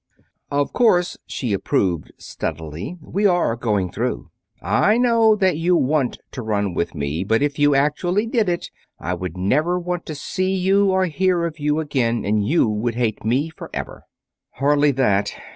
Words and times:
"Of 0.49 0.73
course," 0.73 1.15
she 1.27 1.53
approved 1.53 2.11
steadily. 2.17 2.97
"We 2.99 3.27
are 3.27 3.55
going 3.55 3.91
through. 3.91 4.31
I 4.59 4.97
know 4.97 5.35
that 5.35 5.57
you 5.57 5.75
want 5.75 6.17
to 6.31 6.41
run 6.41 6.73
with 6.73 6.95
me, 6.95 7.23
but 7.23 7.43
if 7.43 7.59
you 7.59 7.75
actually 7.75 8.25
did 8.25 8.49
it 8.49 8.71
I 8.99 9.13
would 9.13 9.37
never 9.37 9.77
want 9.79 10.07
to 10.07 10.15
see 10.15 10.55
you 10.55 10.89
or 10.89 11.05
hear 11.05 11.45
of 11.45 11.59
you 11.59 11.79
again, 11.79 12.25
and 12.25 12.43
you 12.43 12.67
would 12.67 12.95
hate 12.95 13.23
me 13.23 13.51
forever." 13.51 14.05
"Hardly 14.53 14.89
that." 14.93 15.35